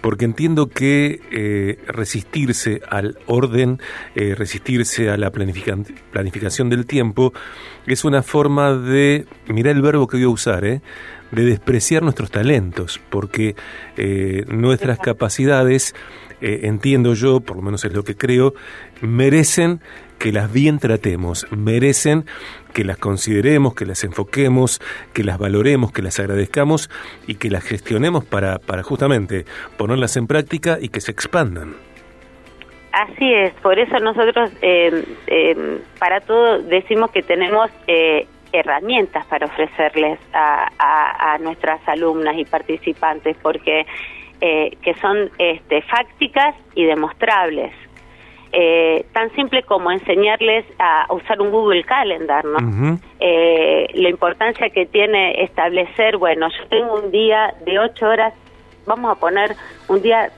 porque 0.00 0.24
entiendo 0.24 0.68
que 0.68 1.20
eh, 1.30 1.78
resistirse 1.86 2.80
al 2.88 3.18
orden, 3.26 3.78
resistirse 4.14 5.10
a 5.10 5.16
la 5.16 5.30
planificación 5.30 6.70
del 6.70 6.86
tiempo, 6.86 7.32
es 7.86 8.04
una 8.04 8.22
forma 8.22 8.74
de, 8.74 9.26
mira 9.46 9.70
el 9.70 9.80
verbo 9.80 10.08
que 10.08 10.16
voy 10.16 10.24
a 10.24 10.28
usar, 10.28 10.64
¿eh? 10.64 10.80
De 11.32 11.44
despreciar 11.44 12.02
nuestros 12.02 12.30
talentos, 12.30 13.00
porque 13.10 13.56
eh, 13.96 14.44
nuestras 14.48 14.98
capacidades, 14.98 15.94
eh, 16.40 16.60
entiendo 16.64 17.14
yo, 17.14 17.40
por 17.40 17.56
lo 17.56 17.62
menos 17.62 17.84
es 17.84 17.92
lo 17.92 18.04
que 18.04 18.14
creo, 18.14 18.54
merecen 19.00 19.80
que 20.18 20.30
las 20.30 20.52
bien 20.52 20.78
tratemos, 20.78 21.46
merecen 21.50 22.26
que 22.72 22.84
las 22.84 22.98
consideremos, 22.98 23.74
que 23.74 23.86
las 23.86 24.04
enfoquemos, 24.04 24.80
que 25.12 25.24
las 25.24 25.38
valoremos, 25.38 25.90
que 25.90 26.02
las 26.02 26.20
agradezcamos 26.20 26.90
y 27.26 27.34
que 27.36 27.50
las 27.50 27.64
gestionemos 27.64 28.24
para, 28.24 28.58
para 28.58 28.82
justamente 28.82 29.44
ponerlas 29.76 30.16
en 30.16 30.26
práctica 30.26 30.78
y 30.80 30.90
que 30.90 31.00
se 31.00 31.10
expandan. 31.10 31.74
Así 32.92 33.32
es, 33.32 33.54
por 33.62 33.78
eso 33.78 33.98
nosotros 34.00 34.50
eh, 34.60 35.80
para 35.98 36.20
todo 36.20 36.62
decimos 36.62 37.10
que 37.10 37.22
tenemos 37.22 37.70
herramientas 38.52 39.24
para 39.26 39.46
ofrecerles 39.46 40.18
a, 40.32 41.38
nuestras 41.40 41.80
alumnas 41.88 42.36
y 42.36 42.44
participantes, 42.44 43.36
porque 43.42 43.86
eh, 44.40 44.76
que 44.82 44.94
son 44.94 45.30
este, 45.38 45.82
fácticas 45.82 46.54
y 46.74 46.84
demostrables. 46.84 47.72
Eh, 48.54 49.06
tan 49.12 49.32
simple 49.34 49.62
como 49.62 49.90
enseñarles 49.90 50.66
a 50.78 51.06
usar 51.10 51.40
un 51.40 51.50
Google 51.50 51.84
Calendar, 51.84 52.44
¿no? 52.44 52.98
Eh, 53.18 53.86
la 53.94 54.10
importancia 54.10 54.68
que 54.68 54.84
tiene 54.84 55.42
establecer, 55.42 56.18
bueno, 56.18 56.48
yo 56.50 56.68
tengo 56.68 56.96
un 56.96 57.10
día 57.10 57.54
de 57.64 57.78
ocho 57.78 58.06
horas, 58.06 58.34
vamos 58.84 59.10
a 59.10 59.18
poner 59.18 59.56
un 59.88 60.02
día 60.02 60.30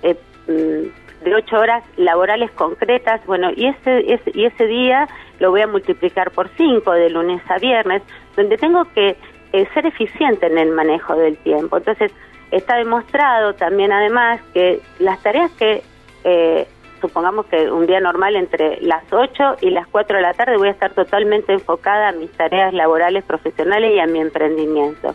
mm, 0.46 1.24
de 1.24 1.34
ocho 1.34 1.58
horas 1.58 1.82
laborales 1.96 2.52
concretas, 2.52 3.24
bueno, 3.26 3.50
y 3.56 3.66
ese, 3.66 4.12
ese, 4.12 4.30
y 4.32 4.44
ese 4.44 4.66
día 4.66 5.08
lo 5.40 5.50
voy 5.50 5.62
a 5.62 5.66
multiplicar 5.66 6.30
por 6.30 6.48
cinco 6.56 6.92
de 6.92 7.10
lunes 7.10 7.42
a 7.48 7.58
viernes, 7.58 8.02
donde 8.36 8.56
tengo 8.56 8.84
que 8.94 9.16
eh, 9.52 9.68
ser 9.74 9.86
eficiente 9.86 10.46
en 10.46 10.58
el 10.58 10.70
manejo 10.70 11.14
del 11.16 11.36
tiempo. 11.38 11.76
Entonces, 11.76 12.12
está 12.50 12.76
demostrado 12.76 13.54
también 13.54 13.92
además 13.92 14.40
que 14.52 14.80
las 14.98 15.22
tareas 15.22 15.50
que, 15.52 15.82
eh, 16.24 16.66
supongamos 17.00 17.46
que 17.46 17.70
un 17.70 17.86
día 17.86 18.00
normal 18.00 18.36
entre 18.36 18.80
las 18.80 19.04
8 19.12 19.56
y 19.60 19.70
las 19.70 19.86
4 19.88 20.16
de 20.16 20.22
la 20.22 20.34
tarde 20.34 20.56
voy 20.56 20.68
a 20.68 20.72
estar 20.72 20.92
totalmente 20.92 21.52
enfocada 21.52 22.08
a 22.08 22.12
mis 22.12 22.30
tareas 22.32 22.72
laborales, 22.72 23.24
profesionales 23.24 23.92
y 23.94 24.00
a 24.00 24.06
mi 24.06 24.20
emprendimiento. 24.20 25.14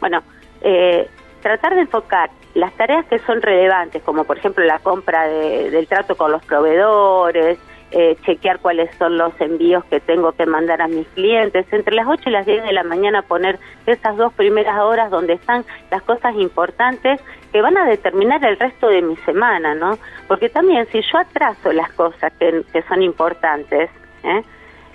Bueno, 0.00 0.22
eh, 0.62 1.08
tratar 1.42 1.74
de 1.74 1.82
enfocar 1.82 2.30
las 2.54 2.72
tareas 2.74 3.06
que 3.06 3.18
son 3.20 3.40
relevantes, 3.40 4.02
como 4.02 4.24
por 4.24 4.38
ejemplo 4.38 4.64
la 4.64 4.80
compra 4.80 5.28
del 5.28 5.86
trato 5.86 6.16
con 6.16 6.32
los 6.32 6.44
proveedores, 6.44 7.58
eh, 7.90 8.16
chequear 8.24 8.58
cuáles 8.60 8.94
son 8.96 9.16
los 9.16 9.32
envíos 9.40 9.84
que 9.86 10.00
tengo 10.00 10.32
que 10.32 10.44
mandar 10.44 10.82
a 10.82 10.88
mis 10.88 11.06
clientes. 11.08 11.66
Entre 11.72 11.94
las 11.94 12.06
8 12.06 12.22
y 12.26 12.32
las 12.32 12.44
10 12.44 12.64
de 12.64 12.72
la 12.72 12.84
mañana 12.84 13.22
poner 13.22 13.58
esas 13.86 14.16
dos 14.16 14.32
primeras 14.34 14.78
horas 14.78 15.10
donde 15.10 15.34
están 15.34 15.64
las 15.90 16.02
cosas 16.02 16.34
importantes 16.36 17.20
que 17.50 17.62
van 17.62 17.78
a 17.78 17.86
determinar 17.86 18.44
el 18.44 18.58
resto 18.58 18.88
de 18.88 19.00
mi 19.00 19.16
semana, 19.18 19.74
¿no? 19.74 19.98
Porque 20.26 20.50
también 20.50 20.86
si 20.92 21.00
yo 21.00 21.18
atraso 21.18 21.72
las 21.72 21.90
cosas 21.92 22.32
que, 22.38 22.82
son 22.88 23.02
importantes, 23.02 23.90
¿eh? 24.22 24.42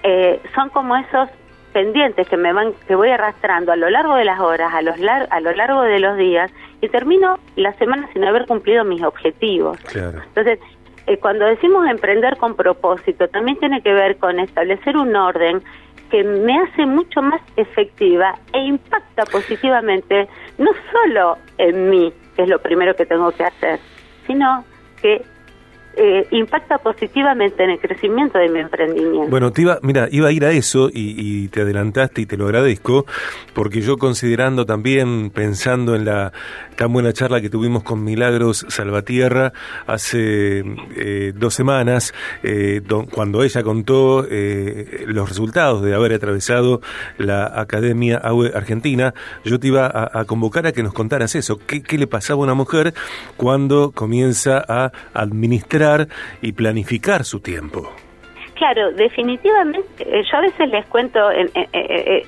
¿eh? 0.03 0.41
son 0.53 0.69
como 0.69 0.95
esos 0.95 1.29
pendientes 1.73 2.29
que 2.29 2.37
me 2.37 2.53
van 2.53 2.73
que 2.87 2.93
voy 2.93 3.09
arrastrando 3.09 3.71
a 3.71 3.75
lo 3.75 3.89
largo 3.89 4.15
de 4.15 4.25
las 4.25 4.39
horas, 4.39 4.71
a, 4.73 4.81
los 4.83 4.95
a 5.01 5.39
lo 5.39 5.51
largo 5.53 5.81
de 5.81 5.99
los 5.99 6.15
días 6.17 6.51
y 6.81 6.89
termino 6.89 7.39
la 7.55 7.73
semana 7.73 8.07
sin 8.13 8.23
haber 8.23 8.45
cumplido 8.45 8.83
mis 8.83 9.01
objetivos. 9.01 9.79
Entonces, 9.95 10.59
eh, 11.07 11.17
cuando 11.17 11.45
decimos 11.45 11.87
emprender 11.87 12.37
con 12.37 12.55
propósito, 12.55 13.27
también 13.27 13.57
tiene 13.57 13.81
que 13.81 13.93
ver 13.93 14.17
con 14.17 14.39
establecer 14.39 14.95
un 14.97 15.15
orden 15.15 15.61
que 16.09 16.23
me 16.23 16.57
hace 16.59 16.85
mucho 16.85 17.21
más 17.21 17.41
efectiva 17.55 18.35
e 18.53 18.59
impacta 18.59 19.25
positivamente 19.25 20.27
no 20.57 20.71
solo 20.91 21.37
en 21.57 21.89
mí, 21.89 22.13
que 22.35 22.43
es 22.43 22.47
lo 22.47 22.59
primero 22.59 22.95
que 22.95 23.05
tengo 23.05 23.31
que 23.31 23.43
hacer, 23.43 23.79
sino 24.27 24.63
que 25.01 25.23
eh, 25.95 26.27
impacta 26.31 26.79
positivamente 26.79 27.63
en 27.63 27.69
el 27.69 27.79
crecimiento 27.79 28.39
de 28.39 28.49
mi 28.49 28.59
emprendimiento. 28.61 29.29
Bueno, 29.29 29.51
te 29.51 29.61
iba, 29.61 29.77
mira, 29.83 30.07
iba 30.09 30.29
a 30.29 30.31
ir 30.31 30.43
a 30.43 30.51
eso 30.51 30.89
y, 30.91 31.47
te 31.49 31.61
adelantaste 31.61 32.21
y 32.21 32.25
te 32.25 32.35
lo 32.35 32.45
agradezco, 32.45 33.05
porque 33.53 33.81
yo 33.81 33.97
considerando 33.97 34.65
también, 34.65 35.29
pensando 35.29 35.95
en 35.95 36.05
la 36.05 36.31
tan 36.75 36.91
buena 36.91 37.13
charla 37.13 37.41
que 37.41 37.49
tuvimos 37.49 37.83
con 37.83 38.03
Milagros 38.03 38.65
Salvatierra 38.69 39.53
hace 39.85 40.63
eh, 40.95 41.31
dos 41.35 41.53
semanas, 41.53 42.13
eh, 42.41 42.81
cuando 43.11 43.43
ella 43.43 43.61
contó 43.61 44.25
los 45.05 45.29
resultados 45.29 45.83
de 45.83 45.93
haber 45.93 46.13
atravesado 46.13 46.81
la 47.17 47.59
Academia 47.59 48.17
AUE 48.17 48.51
Argentina, 48.55 49.13
yo 49.43 49.59
te 49.59 49.67
iba 49.67 49.91
a, 49.93 50.25
convocar 50.25 50.65
a 50.65 50.71
que 50.71 50.81
nos 50.81 50.93
contaras 50.93 51.35
eso, 51.35 51.59
¿Qué, 51.67 51.83
qué 51.83 51.97
le 51.99 52.07
pasaba 52.07 52.39
a 52.39 52.43
una 52.43 52.53
mujer 52.55 52.93
cuando 53.37 53.91
comienza 53.91 54.63
a 54.67 54.91
administrar 55.13 55.82
y 56.41 56.53
planificar 56.53 57.23
su 57.23 57.39
tiempo. 57.39 57.91
Claro, 58.55 58.91
definitivamente, 58.91 59.83
eh, 59.99 60.23
yo 60.23 60.37
a 60.37 60.41
veces 60.41 60.69
les 60.69 60.85
cuento 60.85 61.31
en, 61.31 61.49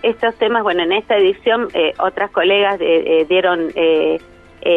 estos 0.01 0.35
temas, 0.35 0.63
bueno, 0.63 0.83
en 0.83 0.91
esta 0.91 1.15
edición 1.15 1.67
eh, 1.73 1.93
otras 1.99 2.31
colegas 2.31 2.77
eh, 2.81 3.25
dieron 3.29 3.71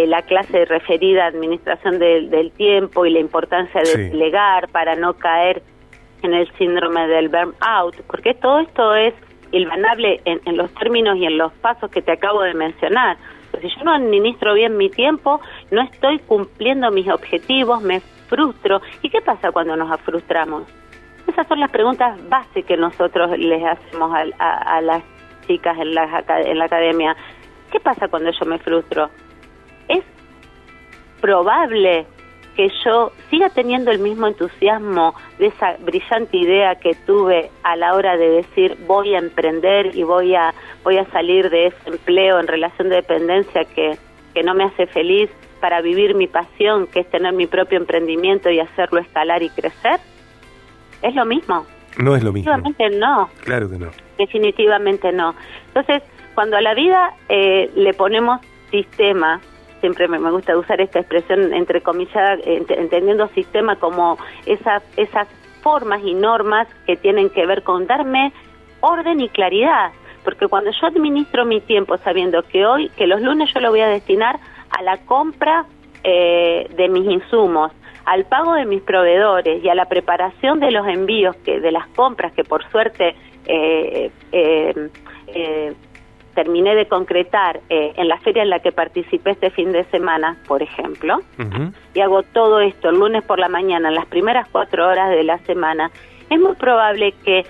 la 0.07 0.21
clase 0.23 0.67
referida 0.67 1.25
a 1.25 1.29
administración 1.29 1.99
del 1.99 2.53
tiempo 2.53 3.07
y 3.07 3.11
la 3.11 3.21
importancia 3.21 3.81
de 3.81 4.11
delegar 4.11 4.69
para 4.69 4.95
no 4.97 5.15
caer 5.15 5.63
en 6.23 6.35
el 6.35 6.47
síndrome 6.59 7.09
del 7.09 7.31
burnout, 7.31 7.97
porque 8.07 8.35
todo 8.35 8.59
esto 8.59 8.95
es 8.95 9.15
ilvanable 9.51 10.21
en, 10.27 10.43
en 10.45 10.59
los 10.59 10.71
términos 10.75 11.17
y 11.17 11.25
en 11.25 11.39
los 11.39 11.53
pasos 11.55 11.91
que 11.91 12.03
te 12.03 12.13
acabo 12.13 12.43
de 12.43 12.53
mencionar. 12.53 13.17
Si 13.63 13.69
yo 13.69 13.85
no 13.85 13.95
administro 13.95 14.53
bien 14.53 14.77
mi 14.77 14.91
tiempo, 14.91 15.41
no 15.71 15.81
estoy 15.81 16.19
cumpliendo 16.19 16.91
mis 16.91 17.09
objetivos, 17.09 17.81
me 17.83 18.03
frustro. 18.29 18.81
¿Y 19.03 19.11
qué 19.11 19.21
pasa 19.21 19.51
cuando 19.51 19.77
nos 19.77 20.01
frustramos? 20.01 20.65
Esas 21.27 21.47
son 21.47 21.61
las 21.61 21.71
preguntas 21.71 22.19
básicas 22.29 22.65
que 22.65 22.77
nosotros 22.77 23.37
les 23.39 23.63
hacemos 23.65 24.13
a, 24.39 24.81
las 24.81 25.03
chicas 25.47 25.77
en 25.79 25.95
la, 25.95 26.25
en 26.29 26.59
la 26.59 26.65
academia. 26.65 27.17
¿Qué 27.71 27.81
pasa 27.81 28.09
cuando 28.09 28.31
yo 28.31 28.47
me 28.47 28.59
frustro? 28.59 29.11
Es 29.89 30.05
probable 31.21 32.07
que 32.59 32.71
yo 32.85 33.13
siga 33.31 33.51
teniendo 33.51 33.93
el 33.93 34.01
mismo 34.01 34.27
entusiasmo 34.27 35.15
de 35.39 35.47
esa 35.47 35.77
brillante 35.79 36.37
idea 36.37 36.75
que 36.75 36.95
tuve 37.07 37.53
a 37.63 37.77
la 37.77 37.95
hora 37.95 38.17
de 38.17 38.31
decir 38.31 38.77
voy 38.87 39.15
a 39.15 39.19
emprender 39.19 39.95
y 39.95 40.03
voy 40.03 40.35
a 40.35 40.53
voy 40.83 40.99
a 40.99 41.05
salir 41.13 41.51
de 41.51 41.67
ese 41.67 41.77
empleo 41.87 42.41
en 42.41 42.49
relación 42.49 42.89
de 42.89 42.97
dependencia 42.97 43.65
que, 43.65 43.97
que 44.35 44.43
no 44.43 44.55
me 44.55 44.65
hace 44.65 44.89
feliz 44.89 45.31
para 45.59 45.81
vivir 45.81 46.15
mi 46.15 46.27
pasión, 46.27 46.87
que 46.87 47.01
es 47.01 47.11
tener 47.11 47.33
mi 47.33 47.47
propio 47.47 47.79
emprendimiento 47.79 48.51
y 48.51 48.61
hacerlo 48.61 49.01
escalar 49.01 49.43
y 49.43 49.51
crecer? 49.51 50.01
Es 51.03 51.15
lo 51.15 51.25
mismo. 51.25 51.67
No 51.99 52.15
es 52.15 52.23
lo 52.23 52.33
mismo. 52.33 52.53
Definitivamente 52.53 52.99
no. 52.99 53.29
Claro 53.45 53.71
que 53.71 53.79
no. 53.79 53.91
Definitivamente 54.19 55.13
no. 55.13 55.35
Entonces, 55.69 56.03
cuando 56.35 56.57
a 56.57 56.61
la 56.61 56.75
vida 56.75 57.15
eh, 57.29 57.71
le 57.75 57.95
ponemos 57.95 58.41
sistema, 58.71 59.41
siempre 59.81 60.09
me, 60.09 60.19
gusta 60.31 60.57
usar 60.57 60.81
esta 60.81 61.01
expresión 61.01 61.53
entre 61.55 61.81
comillas, 61.81 62.41
entendiendo 62.45 63.29
sistema 63.29 63.77
como 63.77 64.19
esas, 64.47 64.83
esas 64.97 65.29
formas 65.63 66.01
y 66.05 66.15
normas 66.15 66.69
que 66.87 66.97
tienen 66.97 67.31
que 67.31 67.47
ver 67.47 67.63
con 67.63 67.87
darme 67.87 68.33
orden 68.81 69.21
y 69.21 69.29
claridad. 69.29 69.91
Porque 70.25 70.47
cuando 70.47 70.71
yo 70.71 70.87
administro 70.87 71.45
mi 71.45 71.61
tiempo 71.61 71.97
sabiendo 71.99 72.43
que 72.43 72.67
hoy, 72.67 72.91
que 72.91 73.07
los 73.07 73.21
lunes 73.21 73.53
yo 73.53 73.61
lo 73.61 73.71
voy 73.71 73.81
a 73.81 73.89
destinar 73.89 74.39
a 74.79 74.83
la 74.83 74.99
compra 74.99 75.67
eh, 76.05 76.71
de 76.77 76.89
mis 76.89 77.05
insumos, 77.11 77.73
al 78.05 78.25
pago 78.25 78.55
de 78.55 78.65
mis 78.65 78.83
proveedores 78.83 79.63
y 79.63 79.69
a 79.69 79.75
la 79.75 79.87
preparación 79.87 80.61
de 80.61 80.71
los 80.71 80.87
envíos, 80.87 81.37
que 81.45 81.61
de 81.61 81.73
las 81.73 81.87
compras 81.89 82.33
que 82.33 82.45
por 82.45 82.69
suerte 82.71 83.15
eh, 83.47 84.11
eh, 84.33 84.91
eh 85.27 85.75
terminé 86.35 86.77
de 86.77 86.87
concretar 86.87 87.59
eh, 87.69 87.95
en 87.97 88.07
la 88.07 88.17
feria 88.19 88.45
en 88.45 88.51
la 88.51 88.61
que 88.61 88.71
participé 88.71 89.33
este 89.33 89.51
fin 89.51 89.73
de 89.73 89.83
semana, 89.87 90.37
por 90.47 90.63
ejemplo, 90.63 91.19
y 91.95 92.01
hago 92.01 92.23
todo 92.23 92.61
esto 92.61 92.91
el 92.91 93.01
lunes 93.01 93.25
por 93.25 93.41
la 93.41 93.49
mañana, 93.49 93.89
en 93.89 93.97
las 93.97 94.07
primeras 94.07 94.47
cuatro 94.53 94.87
horas 94.87 95.11
de 95.11 95.25
la 95.25 95.39
semana, 95.39 95.91
es 96.31 96.39
muy 96.39 96.55
probable 96.55 97.13
que 97.25 97.45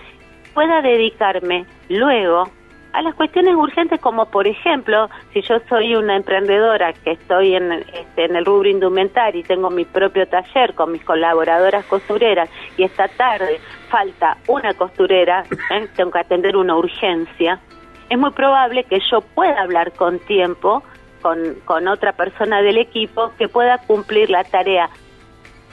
pueda 0.55 0.81
dedicarme 0.81 1.67
luego 1.91 2.49
a 2.93 3.03
las 3.03 3.15
cuestiones 3.15 3.55
urgentes 3.55 4.01
como 4.01 4.27
por 4.27 4.47
ejemplo 4.47 5.09
si 5.33 5.43
yo 5.43 5.59
soy 5.69 5.95
una 5.95 6.17
emprendedora 6.17 6.93
que 6.93 7.13
estoy 7.13 7.55
en, 7.55 7.73
este, 7.73 8.25
en 8.25 8.37
el 8.37 8.45
rubro 8.45 8.69
indumentario 8.69 9.41
y 9.41 9.45
tengo 9.45 9.71
mi 9.71 9.85
propio 9.85 10.27
taller 10.27 10.75
con 10.75 10.93
mis 10.93 11.05
colaboradoras 11.05 11.85
costureras 11.87 12.49
y 12.77 12.85
esta 12.85 13.09
tarde 13.09 13.61
falta 13.89 14.39
una 14.47 14.75
costurera 14.75 15.45
¿eh? 15.71 15.89
tengo 15.97 16.11
que 16.11 16.21
atender 16.21 16.57
una 16.57 16.77
urgencia 16.77 17.61
es 18.09 18.19
muy 18.19 18.31
probable 18.31 18.85
que 18.85 19.01
yo 19.11 19.21
pueda 19.21 19.61
hablar 19.61 19.93
con 19.93 20.19
tiempo 20.21 20.83
con, 21.21 21.57
con 21.65 21.89
otra 21.89 22.13
persona 22.13 22.63
del 22.63 22.79
equipo 22.79 23.33
que 23.39 23.49
pueda 23.49 23.79
cumplir 23.79 24.31
la 24.31 24.45
tarea 24.45 24.89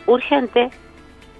urgente 0.07 0.69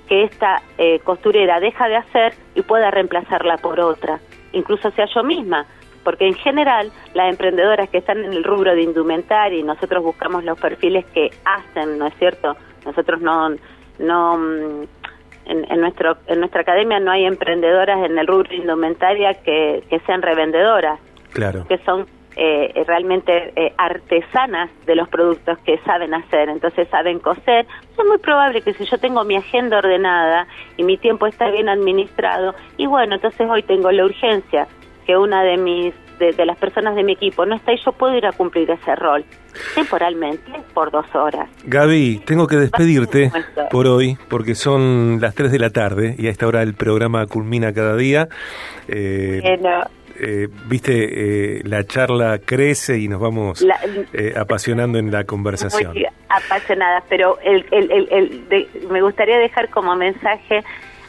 que 0.07 0.23
esta 0.23 0.61
eh, 0.77 0.99
costurera 0.99 1.59
deja 1.59 1.87
de 1.87 1.97
hacer 1.97 2.33
y 2.53 2.61
pueda 2.61 2.91
reemplazarla 2.91 3.57
por 3.57 3.79
otra, 3.79 4.19
incluso 4.55 4.89
sea 4.91 5.05
yo 5.13 5.23
misma, 5.23 5.65
porque 6.03 6.27
en 6.27 6.35
general 6.35 6.91
las 7.13 7.29
emprendedoras 7.31 7.89
que 7.89 7.97
están 7.97 8.23
en 8.23 8.33
el 8.33 8.43
rubro 8.43 8.73
de 8.73 8.81
indumentaria 8.81 9.59
y 9.59 9.63
nosotros 9.63 10.03
buscamos 10.03 10.43
los 10.43 10.59
perfiles 10.59 11.05
que 11.13 11.31
hacen, 11.43 11.97
¿no 11.97 12.07
es 12.07 12.13
cierto? 12.15 12.55
Nosotros 12.85 13.21
no, 13.21 13.49
no 13.99 14.37
mm, 14.37 14.83
en, 15.45 15.81
nuestro, 15.81 16.17
en 16.27 16.39
nuestra 16.39 16.61
academia 16.61 16.99
no 16.99 17.11
hay 17.11 17.25
emprendedoras 17.25 18.03
en 18.05 18.17
el 18.17 18.27
rubro 18.27 18.53
indumentaria 18.53 19.33
que, 19.33 19.83
que 19.89 19.99
sean 20.01 20.21
revendedoras, 20.21 20.99
claro. 21.31 21.65
que 21.67 21.77
son 21.79 22.05
eh, 22.35 22.83
realmente 22.85 23.53
eh, 23.55 23.73
artesanas 23.77 24.69
de 24.85 24.95
los 24.95 25.07
productos 25.09 25.57
que 25.59 25.77
saben 25.79 26.13
hacer, 26.13 26.49
entonces 26.49 26.87
saben 26.89 27.19
coser. 27.19 27.65
Es 27.97 28.05
muy 28.05 28.17
probable 28.17 28.61
que 28.61 28.73
si 28.73 28.85
yo 28.85 28.97
tengo 28.97 29.23
mi 29.23 29.37
agenda 29.37 29.77
ordenada 29.77 30.47
y 30.77 30.83
mi 30.83 30.97
tiempo 30.97 31.27
está 31.27 31.49
bien 31.49 31.69
administrado, 31.69 32.53
y 32.77 32.87
bueno, 32.87 33.15
entonces 33.15 33.47
hoy 33.49 33.63
tengo 33.63 33.91
la 33.91 34.05
urgencia 34.05 34.67
que 35.05 35.15
una 35.15 35.43
de 35.43 35.57
mis 35.57 35.93
de, 36.19 36.45
las 36.45 36.57
personas 36.57 36.95
de 36.95 37.03
mi 37.03 37.13
equipo 37.13 37.45
no 37.45 37.55
está 37.55 37.73
y 37.73 37.77
yo 37.83 37.91
puedo 37.91 38.15
ir 38.15 38.25
a 38.25 38.31
cumplir 38.31 38.69
ese 38.71 38.95
rol 38.95 39.25
temporalmente 39.73 40.51
por 40.73 40.91
dos 40.91 41.05
horas. 41.13 41.49
Gaby, 41.65 42.21
tengo 42.25 42.47
que 42.47 42.55
despedirte 42.55 43.31
por 43.69 43.87
hoy 43.87 44.17
porque 44.29 44.55
son 44.55 45.19
las 45.21 45.35
3 45.35 45.51
de 45.51 45.59
la 45.59 45.69
tarde 45.69 46.15
y 46.17 46.27
a 46.27 46.29
esta 46.29 46.47
hora 46.47 46.61
el 46.61 46.73
programa 46.73 47.25
culmina 47.27 47.73
cada 47.73 47.95
día. 47.95 48.27
Eh, 48.87 49.41
eh, 50.19 50.47
viste, 50.67 51.57
eh, 51.57 51.61
la 51.63 51.83
charla 51.83 52.39
crece 52.39 52.97
y 52.97 53.07
nos 53.07 53.19
vamos 53.19 53.65
apasionando 54.35 54.97
en 54.97 55.11
la 55.11 55.23
conversación. 55.23 55.93
Muy 55.93 56.05
apasionada, 56.29 57.03
pero 57.09 57.37
el, 57.43 57.65
el, 57.71 58.07
el, 58.11 58.69
me 58.89 59.01
gustaría 59.01 59.37
dejar 59.37 59.69
como 59.69 59.95
mensaje 59.95 60.63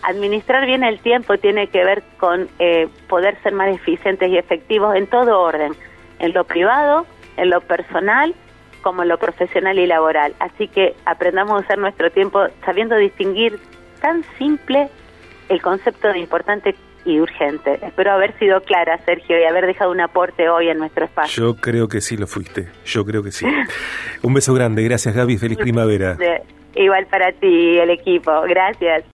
administrar 0.06 0.66
bien 0.66 0.84
el 0.84 1.00
tiempo 1.00 1.36
tiene 1.38 1.66
que 1.66 1.84
ver 1.84 2.02
con 2.18 2.48
eh, 2.58 2.88
poder 3.08 3.40
ser 3.42 3.52
más 3.52 3.74
eficientes 3.74 4.30
y 4.30 4.38
efectivos 4.38 4.94
en 4.94 5.06
todo 5.08 5.40
orden, 5.40 5.72
en 6.20 6.32
lo 6.32 6.44
privado, 6.44 7.06
en 7.36 7.50
lo 7.50 7.60
personal, 7.60 8.34
como 8.82 9.02
en 9.02 9.08
lo 9.08 9.18
profesional 9.18 9.78
y 9.78 9.86
laboral. 9.86 10.34
Así 10.38 10.68
que 10.68 10.94
aprendamos 11.04 11.54
a 11.54 11.64
usar 11.64 11.78
nuestro 11.78 12.10
tiempo 12.10 12.46
sabiendo 12.64 12.96
distinguir 12.96 13.58
tan 14.00 14.22
simple 14.38 14.88
el 15.48 15.60
concepto 15.60 16.08
de 16.08 16.20
importante 16.20 16.76
y 17.06 17.20
urgente. 17.20 17.78
Espero 17.82 18.12
haber 18.12 18.36
sido 18.38 18.60
clara, 18.60 18.98
Sergio, 19.04 19.40
y 19.40 19.44
haber 19.44 19.66
dejado 19.66 19.90
un 19.92 20.00
aporte 20.00 20.48
hoy 20.48 20.68
en 20.68 20.78
nuestro 20.78 21.06
espacio. 21.06 21.54
Yo 21.54 21.56
creo 21.56 21.88
que 21.88 22.00
sí 22.00 22.16
lo 22.16 22.26
fuiste, 22.26 22.68
yo 22.84 23.04
creo 23.06 23.22
que 23.22 23.32
sí. 23.32 23.46
un 24.22 24.34
beso 24.34 24.52
grande, 24.52 24.82
gracias 24.82 25.14
Gaby, 25.14 25.38
feliz 25.38 25.58
primavera. 25.58 26.18
Igual 26.74 27.06
para 27.06 27.32
ti, 27.32 27.78
el 27.78 27.88
equipo, 27.88 28.42
gracias. 28.42 29.04